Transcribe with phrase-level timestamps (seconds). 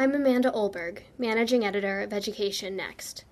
[0.00, 3.24] I'm Amanda Olberg, Managing Editor of Education Next.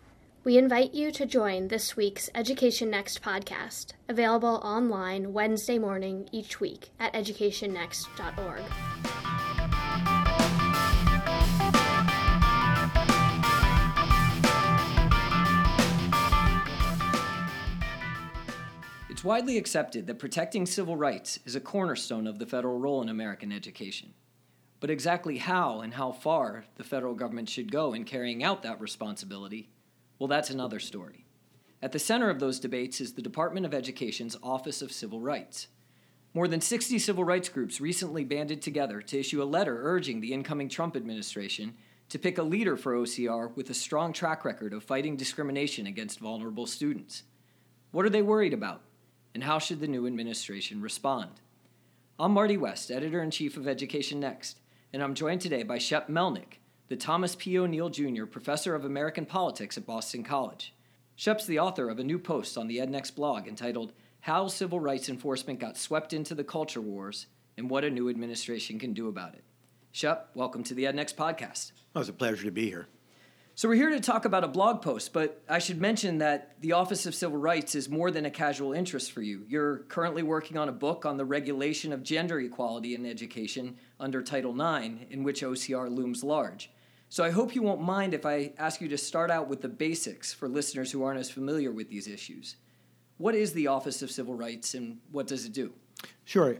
[0.42, 6.58] We invite you to join this week's Education Next podcast, available online Wednesday morning each
[6.58, 8.62] week at educationnext.org.
[19.08, 23.08] It's widely accepted that protecting civil rights is a cornerstone of the federal role in
[23.08, 24.14] American education.
[24.80, 28.80] But exactly how and how far the federal government should go in carrying out that
[28.80, 29.70] responsibility,
[30.18, 31.24] well, that's another story.
[31.82, 35.68] At the center of those debates is the Department of Education's Office of Civil Rights.
[36.34, 40.32] More than 60 civil rights groups recently banded together to issue a letter urging the
[40.32, 41.74] incoming Trump administration
[42.08, 46.20] to pick a leader for OCR with a strong track record of fighting discrimination against
[46.20, 47.22] vulnerable students.
[47.90, 48.82] What are they worried about?
[49.36, 51.28] and how should the new administration respond?
[52.18, 54.56] I'm Marty West, editor in chief of Education Next,
[54.96, 56.56] and I'm joined today by Shep Melnick,
[56.88, 57.58] the Thomas P.
[57.58, 58.24] O'Neill Jr.
[58.24, 60.72] Professor of American Politics at Boston College.
[61.16, 65.10] Shep's the author of a new post on the EdNext blog entitled How Civil Rights
[65.10, 67.26] Enforcement Got Swept into the Culture Wars
[67.58, 69.44] and What a New Administration Can Do About It.
[69.92, 71.72] Shep, welcome to the EdNext podcast.
[71.92, 72.86] Well, it's a pleasure to be here.
[73.58, 76.72] So, we're here to talk about a blog post, but I should mention that the
[76.72, 79.46] Office of Civil Rights is more than a casual interest for you.
[79.48, 84.20] You're currently working on a book on the regulation of gender equality in education under
[84.20, 86.70] Title IX, in which OCR looms large.
[87.08, 89.70] So, I hope you won't mind if I ask you to start out with the
[89.70, 92.56] basics for listeners who aren't as familiar with these issues.
[93.16, 95.72] What is the Office of Civil Rights and what does it do?
[96.26, 96.58] Sure.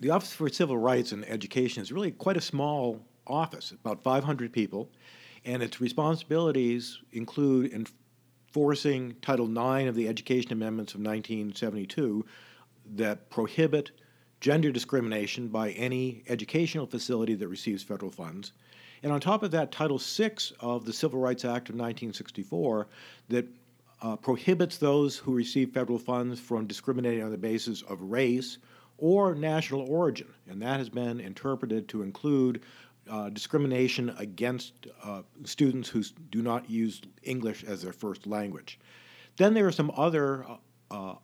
[0.00, 4.52] The Office for Civil Rights and Education is really quite a small office, about 500
[4.52, 4.90] people
[5.44, 12.24] and its responsibilities include enforcing Title IX of the Education Amendments of 1972
[12.96, 13.90] that prohibit
[14.40, 18.52] gender discrimination by any educational facility that receives federal funds.
[19.02, 22.86] And on top of that, Title VI of the Civil Rights Act of 1964
[23.28, 23.46] that
[24.02, 28.58] uh, prohibits those who receive federal funds from discriminating on the basis of race
[28.98, 30.28] or national origin.
[30.48, 32.62] And that has been interpreted to include
[33.08, 38.78] uh, discrimination against uh, students who do not use English as their first language.
[39.36, 40.56] Then there are some other uh,
[40.90, 41.14] uh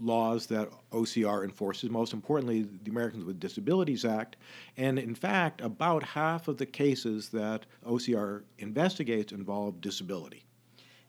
[0.00, 4.36] laws that OCR enforces, most importantly, the Americans with Disabilities Act.
[4.76, 10.46] And in fact, about half of the cases that OCR investigates involve disability.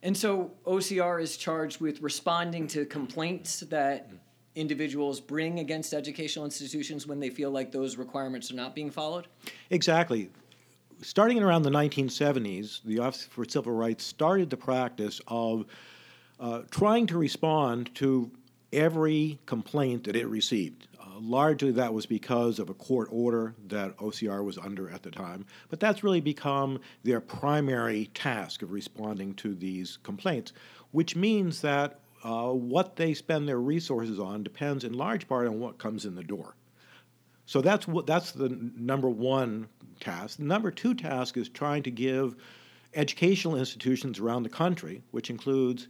[0.02, 4.10] And so OCR is charged with responding to complaints that
[4.54, 9.26] individuals bring against educational institutions when they feel like those requirements are not being followed?
[9.70, 10.30] Exactly.
[11.00, 15.66] Starting in around the 1970s, the Office for Civil Rights started the practice of
[16.38, 18.30] uh, trying to respond to
[18.72, 20.88] every complaint that it received.
[21.00, 25.10] Uh, largely that was because of a court order that OCR was under at the
[25.10, 30.52] time, but that's really become their primary task of responding to these complaints,
[30.92, 35.60] which means that uh, what they spend their resources on depends in large part on
[35.60, 36.54] what comes in the door.
[37.46, 39.68] So that's what that's the number one
[40.00, 40.38] task.
[40.38, 42.36] The number two task is trying to give
[42.94, 45.88] educational institutions around the country, which includes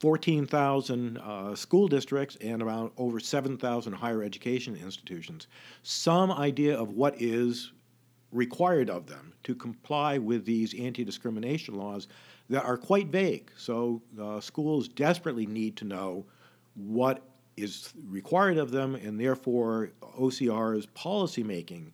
[0.00, 5.46] 14,000 uh, school districts and around over 7,000 higher education institutions,
[5.82, 7.72] some idea of what is
[8.32, 12.08] required of them to comply with these anti discrimination laws
[12.50, 13.50] that are quite vague.
[13.56, 16.26] So uh, schools desperately need to know
[16.74, 17.22] what
[17.56, 21.92] is required of them, and therefore OCR's policymaking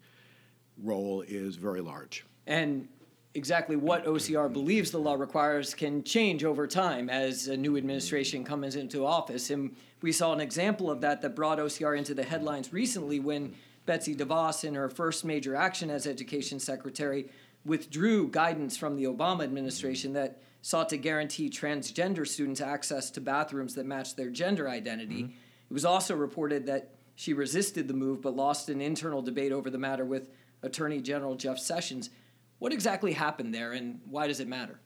[0.83, 2.25] role is very large.
[2.47, 2.89] And
[3.35, 8.43] exactly what OCR believes the law requires can change over time as a new administration
[8.43, 9.51] comes into office.
[9.51, 13.55] And we saw an example of that that brought OCR into the headlines recently when
[13.85, 17.29] Betsy DeVos, in her first major action as education secretary,
[17.67, 23.77] withdrew guidance from the Obama administration that sought to guarantee transgender students access to bathrooms
[23.77, 25.23] that match their gender identity.
[25.23, 25.33] Mm-hmm.
[25.71, 29.71] It was also reported that she resisted the move but lost an internal debate over
[29.71, 30.29] the matter with
[30.65, 32.11] Attorney General Jeff Sessions.
[32.59, 34.81] What exactly happened there and why does it matter?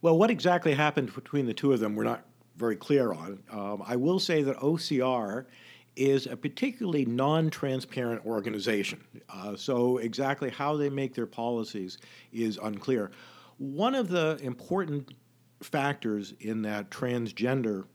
[0.00, 2.24] Well, what exactly happened between the two of them, we're not
[2.56, 3.42] very clear on.
[3.50, 5.46] Um, I will say that OCR
[5.96, 9.02] is a particularly non transparent organization.
[9.28, 11.98] Uh, so, exactly how they make their policies
[12.32, 13.10] is unclear.
[13.58, 15.12] One of the important
[15.62, 17.86] factors in that transgender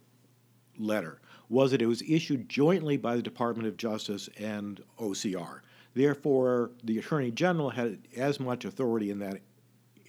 [0.77, 5.61] letter was that it was issued jointly by the Department of Justice and OCR.
[5.93, 9.41] Therefore, the Attorney General had as much authority in that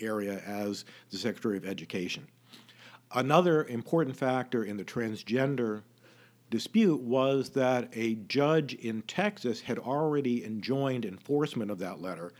[0.00, 2.26] area as the Secretary of Education.
[3.14, 5.82] Another important factor in the transgender
[6.50, 12.32] dispute was that a judge in Texas had already enjoined enforcement of that letter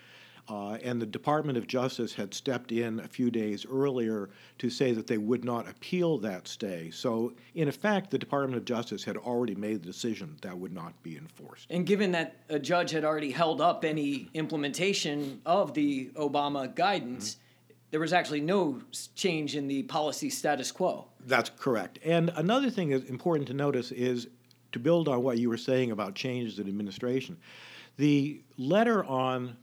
[0.46, 4.92] Uh, and the Department of Justice had stepped in a few days earlier to say
[4.92, 6.90] that they would not appeal that stay.
[6.90, 11.02] So, in effect, the Department of Justice had already made the decision that would not
[11.02, 11.66] be enforced.
[11.70, 17.36] And given that a judge had already held up any implementation of the Obama guidance,
[17.36, 17.74] mm-hmm.
[17.90, 18.82] there was actually no
[19.14, 21.06] change in the policy status quo.
[21.26, 21.98] That's correct.
[22.04, 24.28] And another thing that's important to notice is
[24.72, 27.38] to build on what you were saying about changes in administration.
[27.96, 29.56] The letter on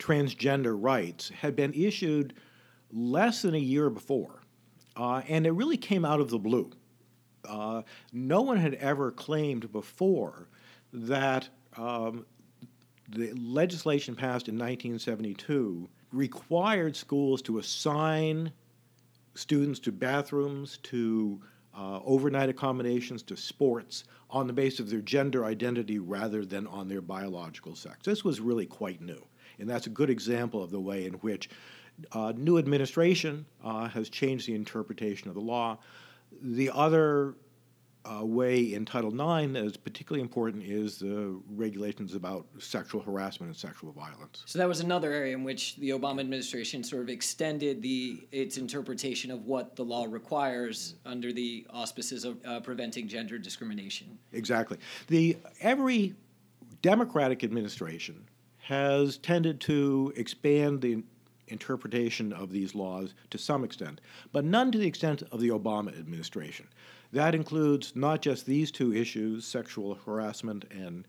[0.00, 2.34] transgender rights had been issued
[2.92, 4.42] less than a year before,
[4.96, 6.70] uh, and it really came out of the blue.
[7.48, 7.82] Uh,
[8.12, 10.48] no one had ever claimed before
[10.92, 12.26] that um,
[13.08, 18.52] the legislation passed in 1972 required schools to assign
[19.34, 21.40] students to bathrooms, to
[21.76, 26.88] uh, overnight accommodations, to sports on the basis of their gender identity rather than on
[26.88, 27.98] their biological sex.
[28.04, 29.24] This was really quite new.
[29.58, 31.50] And that's a good example of the way in which
[32.12, 35.78] uh, new administration uh, has changed the interpretation of the law.
[36.42, 37.34] The other
[38.04, 43.48] uh, way in Title IX that is particularly important is the regulations about sexual harassment
[43.50, 44.42] and sexual violence.
[44.46, 48.56] So that was another area in which the Obama administration sort of extended the its
[48.56, 54.18] interpretation of what the law requires under the auspices of uh, preventing gender discrimination.
[54.32, 54.78] Exactly.
[55.08, 56.14] The every
[56.82, 58.24] Democratic administration
[58.58, 61.02] has tended to expand the
[61.50, 64.00] interpretation of these laws to some extent,
[64.32, 66.66] but none to the extent of the Obama administration.
[67.12, 71.06] That includes not just these two issues sexual harassment and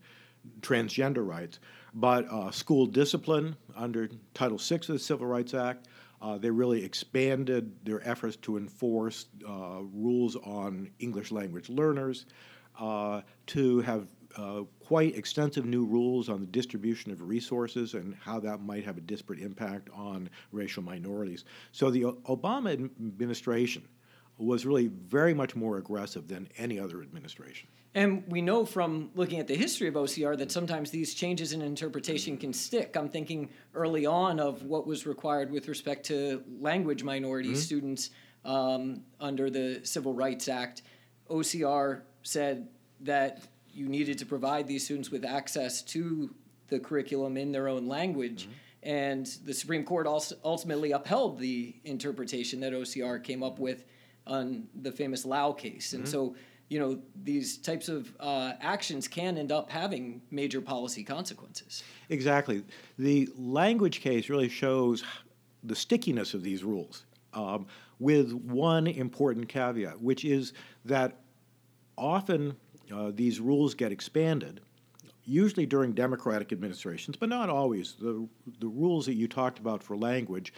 [0.60, 1.60] transgender rights,
[1.94, 5.88] but uh, school discipline under Title VI of the Civil Rights Act.
[6.20, 12.26] Uh, they really expanded their efforts to enforce uh, rules on English language learners,
[12.78, 14.06] uh, to have
[14.36, 14.62] uh,
[14.92, 19.00] quite extensive new rules on the distribution of resources and how that might have a
[19.00, 21.46] disparate impact on racial minorities.
[21.72, 23.88] So the Obama administration
[24.36, 27.70] was really very much more aggressive than any other administration.
[27.94, 31.62] And we know from looking at the history of OCR that sometimes these changes in
[31.62, 32.94] interpretation can stick.
[32.94, 37.58] I'm thinking early on of what was required with respect to language minority mm-hmm.
[37.58, 38.10] students
[38.44, 40.82] um, under the Civil Rights Act.
[41.30, 42.68] OCR said
[43.00, 43.42] that
[43.72, 46.34] you needed to provide these students with access to
[46.68, 48.44] the curriculum in their own language.
[48.44, 48.52] Mm-hmm.
[48.84, 53.84] And the Supreme Court also ultimately upheld the interpretation that OCR came up with
[54.26, 55.92] on the famous Lau case.
[55.92, 56.10] And mm-hmm.
[56.10, 56.36] so,
[56.68, 61.84] you know, these types of uh, actions can end up having major policy consequences.
[62.08, 62.64] Exactly.
[62.98, 65.04] The language case really shows
[65.62, 67.04] the stickiness of these rules,
[67.34, 67.66] um,
[68.00, 70.54] with one important caveat, which is
[70.84, 71.20] that
[71.96, 72.56] often
[72.92, 74.60] uh, these rules get expanded,
[75.24, 77.94] usually during Democratic administrations, but not always.
[78.00, 78.26] The,
[78.60, 80.52] the rules that you talked about for language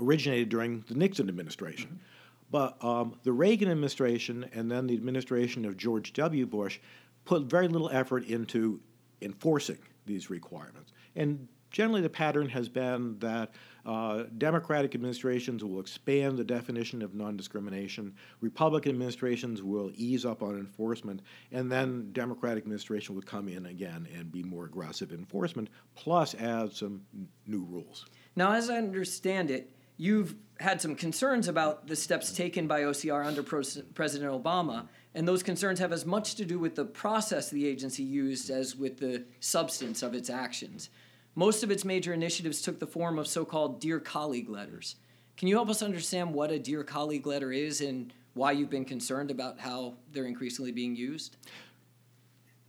[0.00, 1.88] originated during the Nixon administration.
[1.88, 2.02] Mm-hmm.
[2.50, 6.46] But um, the Reagan administration and then the administration of George W.
[6.46, 6.78] Bush
[7.24, 8.80] put very little effort into
[9.20, 10.92] enforcing these requirements.
[11.16, 13.52] And generally, the pattern has been that
[13.84, 20.42] uh, Democratic administrations will expand the definition of non discrimination, Republican administrations will ease up
[20.42, 21.22] on enforcement,
[21.52, 26.34] and then Democratic administration will come in again and be more aggressive in enforcement, plus
[26.34, 28.06] add some n- new rules.
[28.34, 33.24] Now, as I understand it, you've had some concerns about the steps taken by OCR
[33.24, 37.66] under President Obama, and those concerns have as much to do with the process the
[37.66, 40.90] agency used as with the substance of its actions.
[41.38, 44.96] Most of its major initiatives took the form of so called Dear Colleague letters.
[45.36, 48.86] Can you help us understand what a Dear Colleague letter is and why you've been
[48.86, 51.36] concerned about how they're increasingly being used?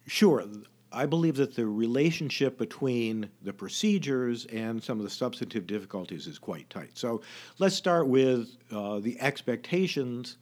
[0.06, 0.44] Sure.
[0.92, 6.38] I believe that the relationship between the procedures and some of the substantive difficulties is
[6.38, 6.92] quite tight.
[6.94, 7.22] So
[7.60, 10.38] let's start with uh, the expectations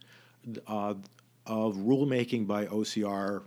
[0.65, 0.95] uh,
[1.45, 3.43] of rulemaking by OCR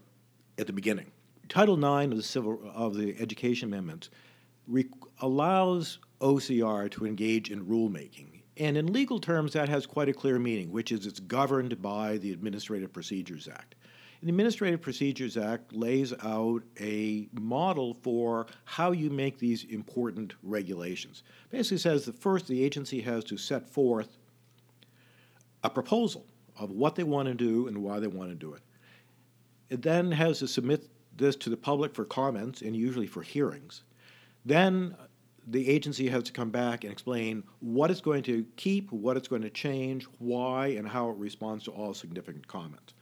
[0.56, 1.10] at the beginning.
[1.48, 4.10] Title IX of the Civil of the Education Amendments
[5.20, 8.42] allows OCR to engage in rulemaking.
[8.56, 12.18] And in legal terms, that has quite a clear meaning, which is it's governed by
[12.18, 13.76] the Administrative Procedures Act.
[14.20, 21.22] The Administrative Procedures Act lays out a model for how you make these important regulations.
[21.50, 24.18] Basically says that first the agency has to set forth
[25.62, 26.26] a proposal
[26.58, 28.62] of what they want to do and why they want to do it.
[29.70, 33.84] It then has to submit this to the public for comments and usually for hearings.
[34.48, 34.96] Then
[35.46, 39.28] the agency has to come back and explain what it's going to keep, what it's
[39.28, 42.94] going to change, why, and how it responds to all significant comments.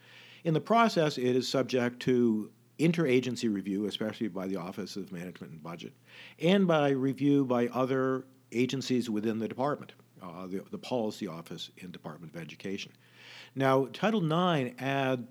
[0.42, 2.50] In the process, it is subject to
[2.80, 5.92] interagency review, especially by the Office of Management and Budget,
[6.40, 11.92] and by review by other agencies within the department, uh, the, the Policy Office in
[11.92, 12.90] Department of Education.
[13.54, 15.22] Now, Title IX adds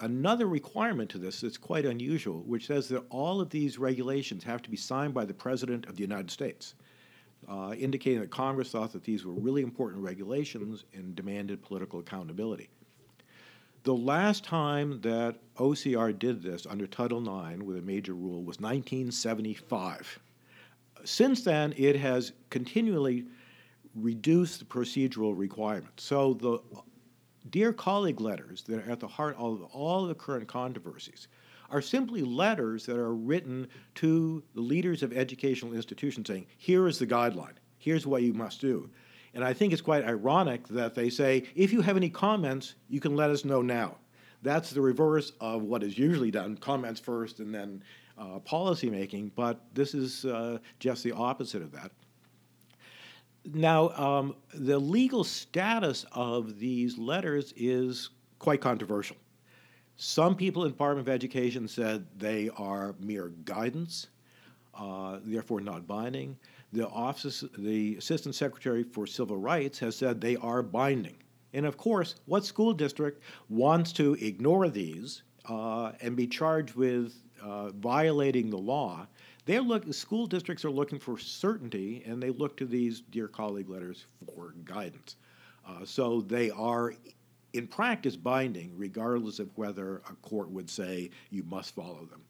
[0.00, 4.62] another requirement to this that's quite unusual, which says that all of these regulations have
[4.62, 6.74] to be signed by the President of the United States,
[7.48, 12.68] uh, indicating that Congress thought that these were really important regulations and demanded political accountability.
[13.82, 18.60] The last time that OCR did this under Title IX with a major rule was
[18.60, 20.18] 1975.
[21.04, 23.24] Since then, it has continually
[23.94, 26.04] reduced the procedural requirements.
[26.04, 26.58] So the
[27.48, 31.28] dear colleague letters that are at the heart of all the current controversies
[31.70, 36.98] are simply letters that are written to the leaders of educational institutions saying, here is
[36.98, 38.90] the guideline, here's what you must do.
[39.34, 43.00] And I think it's quite ironic that they say, if you have any comments, you
[43.00, 43.96] can let us know now.
[44.42, 47.84] That's the reverse of what is usually done comments first and then
[48.18, 51.92] uh, policy making, but this is uh, just the opposite of that.
[53.44, 59.16] Now, um, the legal status of these letters is quite controversial.
[59.96, 64.08] Some people in the Department of Education said they are mere guidance,
[64.74, 66.36] uh, therefore not binding.
[66.72, 71.16] The office, the Assistant Secretary for Civil Rights has said they are binding.
[71.52, 77.14] And of course, what school district wants to ignore these uh, and be charged with
[77.42, 79.06] uh, violating the law?
[79.50, 83.68] They're look, school districts are looking for certainty, and they look to these dear colleague
[83.68, 85.16] letters for guidance.
[85.66, 86.94] Uh, so they are,
[87.52, 92.20] in practice, binding, regardless of whether a court would say you must follow them.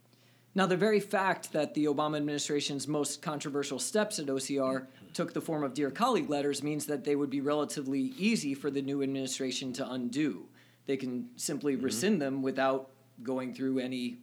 [0.55, 5.43] Now, the very fact that the Obama administration's most controversial steps at OCR took the
[5.43, 9.03] form of Dear Colleague letters means that they would be relatively easy for the new
[9.03, 10.49] administration to undo.
[10.87, 11.85] They can simply mm-hmm.
[11.85, 14.21] rescind them without going through any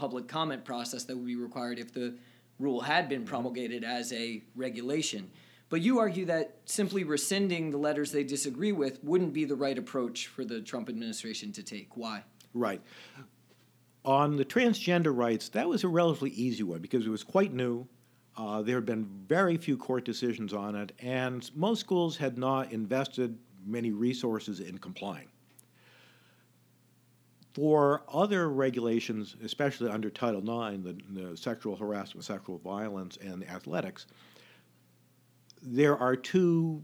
[0.00, 2.14] public comment process that would be required if the
[2.58, 3.28] rule had been mm-hmm.
[3.28, 5.30] promulgated as a regulation.
[5.68, 9.76] But you argue that simply rescinding the letters they disagree with wouldn't be the right
[9.76, 11.98] approach for the Trump administration to take.
[11.98, 12.24] Why?
[12.54, 12.80] Right.
[14.06, 17.86] On the transgender rights, that was a relatively easy one because it was quite new.
[18.38, 22.72] Uh, there had been very few court decisions on it, and most schools had not
[22.72, 25.28] invested many resources in complying.
[27.52, 34.06] For other regulations, especially under Title IX, the, the sexual harassment, sexual violence, and athletics,
[35.62, 36.82] there are two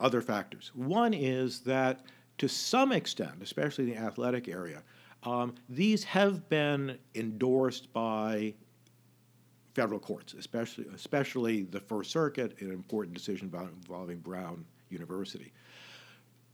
[0.00, 0.72] other factors.
[0.74, 2.04] One is that
[2.38, 4.82] to some extent, especially in the athletic area,
[5.24, 8.54] um, these have been endorsed by
[9.74, 15.52] federal courts, especially especially the First Circuit, an important decision involving Brown University.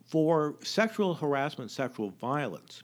[0.05, 2.83] For sexual harassment, sexual violence,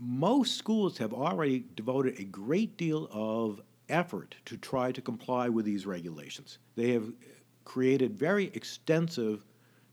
[0.00, 5.64] most schools have already devoted a great deal of effort to try to comply with
[5.64, 6.58] these regulations.
[6.76, 7.12] They have
[7.64, 9.44] created very extensive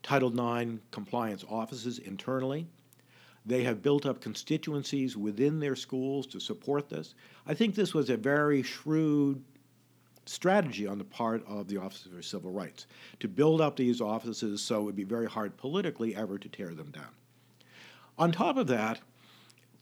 [0.04, 2.68] Title IX compliance offices internally.
[3.48, 7.16] They have built up constituencies within their schools to support this.
[7.48, 9.44] I think this was a very shrewd
[10.28, 12.86] strategy on the part of the Office for Civil Rights
[13.20, 16.74] to build up these offices so it would be very hard politically ever to tear
[16.74, 17.10] them down.
[18.18, 19.02] On top of that,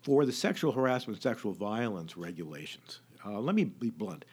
[0.03, 4.25] for the sexual harassment, sexual violence regulations, uh, let me be blunt.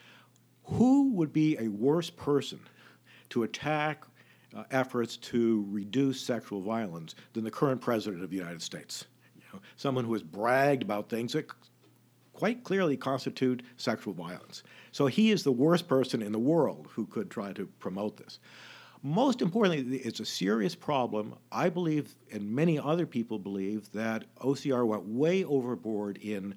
[0.64, 2.60] Who would be a worse person
[3.30, 4.04] to attack
[4.54, 9.06] uh, efforts to reduce sexual violence than the current president of the United States?
[9.52, 11.46] know, someone who has bragged about things that
[12.32, 14.62] quite clearly constitute sexual violence.
[14.92, 18.38] So he is the worst person in the world who could try to promote this.
[19.02, 21.34] Most importantly, it's a serious problem.
[21.50, 26.54] I believe, and many other people believe, that OCR went way overboard in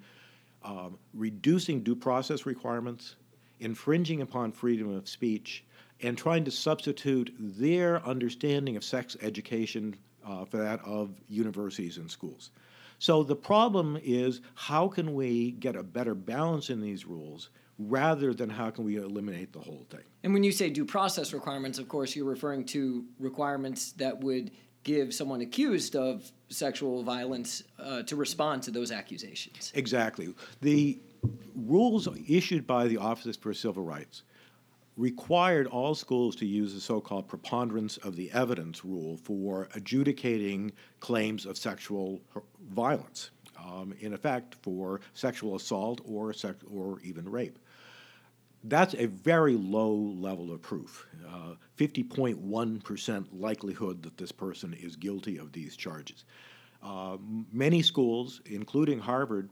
[0.64, 3.16] um, reducing due process requirements,
[3.62, 5.64] infringing upon freedom of speech,
[6.02, 9.96] and trying to substitute their understanding of sex education
[10.26, 12.52] uh, for that of universities and schools.
[13.00, 18.34] So the problem is how can we get a better balance in these rules rather
[18.34, 20.04] than how can we eliminate the whole thing?
[20.24, 24.52] And when you say due process requirements, of course, you're referring to requirements that would
[24.84, 29.72] give someone accused of sexual violence uh, to respond to those accusations.
[29.76, 30.34] Exactly.
[30.62, 31.00] The
[31.56, 34.24] rules issued by the Office for Civil Rights
[34.96, 40.72] required all schools to use the so called preponderance of the evidence rule for adjudicating
[41.00, 42.22] claims of sexual
[42.70, 47.58] violence, um, in effect, for sexual assault or, sex- or even rape.
[48.64, 51.06] That's a very low level of proof.
[51.28, 56.24] Uh, 50.1% likelihood that this person is guilty of these charges.
[56.82, 57.18] Uh,
[57.52, 59.50] many schools, including Harvard,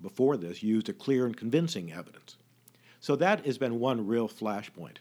[0.00, 2.36] before this used a clear and convincing evidence.
[3.00, 4.98] So that has been one real flashpoint.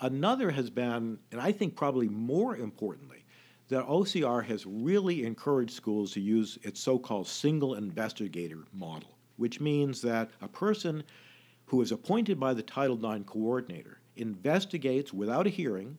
[0.00, 3.24] Another has been, and I think probably more importantly,
[3.68, 9.60] that OCR has really encouraged schools to use its so called single investigator model, which
[9.60, 11.02] means that a person
[11.66, 15.98] who is appointed by the Title IX coordinator investigates without a hearing,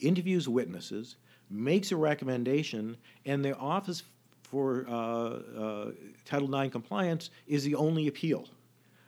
[0.00, 1.16] interviews witnesses,
[1.50, 4.02] makes a recommendation, and the Office
[4.42, 5.90] for uh, uh,
[6.24, 8.48] Title IX compliance is the only appeal.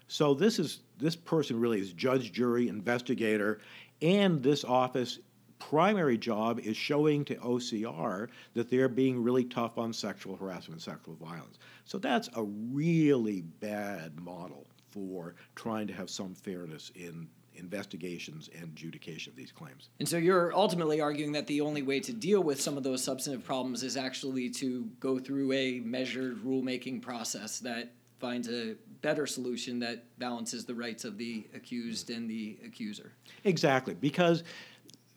[0.09, 3.61] So this is this person really is judge, jury, investigator,
[4.01, 5.19] and this office
[5.59, 11.15] primary job is showing to OCR that they're being really tough on sexual harassment sexual
[11.17, 11.59] violence.
[11.85, 18.65] So that's a really bad model for trying to have some fairness in investigations and
[18.65, 19.89] adjudication of these claims.
[19.99, 23.03] And so you're ultimately arguing that the only way to deal with some of those
[23.03, 29.27] substantive problems is actually to go through a measured rulemaking process that finds a better
[29.27, 33.13] solution that balances the rights of the accused and the accuser.
[33.45, 34.43] Exactly, because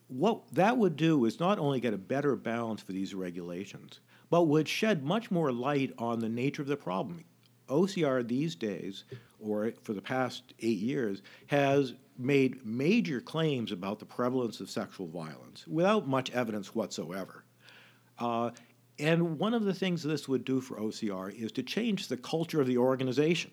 [0.07, 4.43] what that would do is not only get a better balance for these regulations, but
[4.43, 7.23] would shed much more light on the nature of the problem.
[7.71, 9.05] OCR these days,
[9.39, 15.07] or for the past eight years, has made major claims about the prevalence of sexual
[15.07, 17.43] violence without much evidence whatsoever.
[18.19, 18.51] Uh,
[18.99, 22.61] and one of the things this would do for OCR is to change the culture
[22.61, 23.51] of the organization.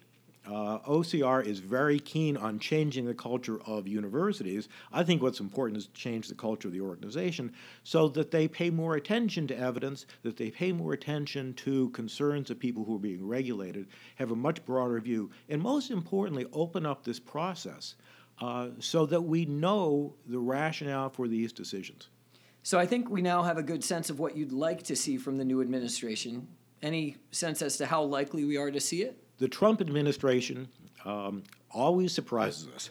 [0.48, 4.68] Uh, OCR is very keen on changing the culture of universities.
[4.90, 7.52] I think what's important is to change the culture of the organization
[7.84, 12.50] so that they pay more attention to evidence, that they pay more attention to concerns
[12.50, 16.86] of people who are being regulated, have a much broader view, and most importantly, open
[16.86, 17.96] up this process
[18.40, 22.08] uh, so that we know the rationale for these decisions.
[22.62, 25.18] So I think we now have a good sense of what you'd like to see
[25.18, 26.48] from the new administration.
[26.80, 29.22] Any sense as to how likely we are to see it?
[29.38, 30.68] The Trump administration
[31.04, 32.90] um, always surprises us.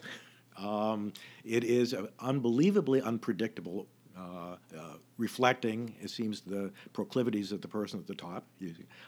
[0.56, 1.12] Um,
[1.44, 3.86] it is unbelievably unpredictable,
[4.16, 8.44] uh, uh, reflecting, it seems, the proclivities of the person at the top.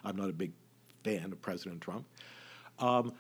[0.05, 0.53] I'm not a big
[1.03, 2.07] fan of President Trump.
[2.79, 3.12] Um,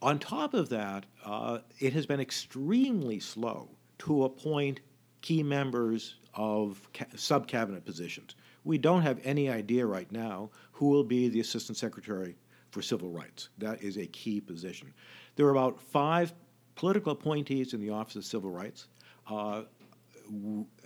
[0.00, 4.80] on top of that, uh, it has been extremely slow to appoint
[5.20, 8.34] key members of ca- sub cabinet positions.
[8.64, 12.36] We don't have any idea right now who will be the assistant secretary
[12.72, 13.50] for civil rights.
[13.58, 14.92] That is a key position.
[15.36, 16.32] There are about five
[16.74, 18.88] political appointees in the Office of Civil Rights
[19.30, 19.62] uh,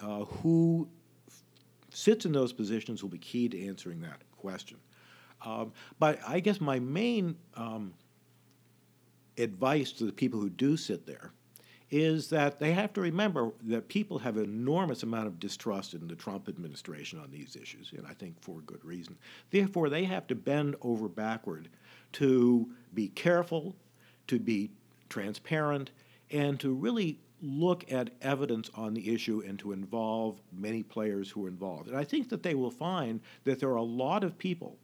[0.03, 0.89] uh, who
[1.91, 4.77] sits in those positions will be key to answering that question.
[5.45, 7.95] Um, but I guess my main um,
[9.39, 11.33] advice to the people who do sit there
[11.91, 16.09] is that they have to remember that people have an enormous amount of distrust in
[16.09, 19.17] the Trump administration on these issues, and I think for good reason.
[19.51, 21.69] Therefore, they have to bend over backward
[22.13, 23.77] to be careful,
[24.27, 24.71] to be
[25.09, 25.91] transparent,
[26.31, 31.45] and to really look at evidence on the issue and to involve many players who
[31.45, 31.89] are involved.
[31.89, 34.79] And I think that they will find that there are a lot of people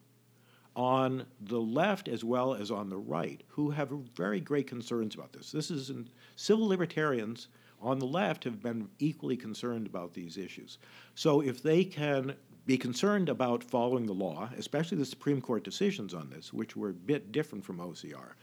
[0.75, 5.33] on the left as well as on the right who have very great concerns about
[5.33, 5.53] this.
[5.53, 7.49] This is in, civil libertarians
[7.81, 10.79] on the left have been equally concerned about these issues.
[11.15, 16.15] So if they can be concerned about following the law, especially the Supreme Court decisions
[16.15, 18.35] on this, which were a bit different from OCR,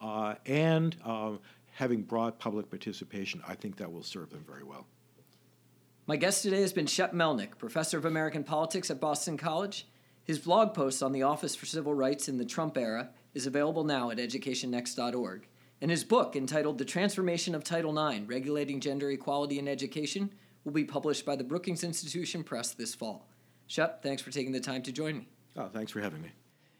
[0.00, 1.32] uh, and uh,
[1.72, 4.86] having broad public participation, I think that will serve them very well.
[6.06, 9.86] My guest today has been Shep Melnick, professor of American politics at Boston College
[10.26, 13.84] his blog post on the Office for Civil Rights in the Trump Era is available
[13.84, 15.46] now at educationnext.org,
[15.80, 20.32] and his book, entitled The Transformation of Title IX Regulating Gender Equality in Education,
[20.64, 23.28] will be published by the Brookings Institution Press this fall.
[23.68, 25.28] Shep, thanks for taking the time to join me.
[25.56, 26.32] Oh, thanks for having me.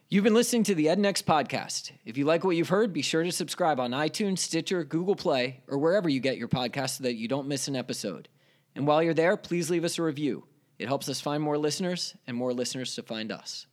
[0.09, 1.91] You've been listening to the EdNext podcast.
[2.03, 5.61] If you like what you've heard, be sure to subscribe on iTunes, Stitcher, Google Play,
[5.69, 8.27] or wherever you get your podcasts so that you don't miss an episode.
[8.75, 10.43] And while you're there, please leave us a review.
[10.79, 13.65] It helps us find more listeners and more listeners to find us.